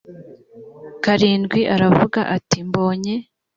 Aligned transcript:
karindwi 1.03 1.61
aravuga 1.75 2.19
ati 2.35 2.57
mbonye 2.67 3.15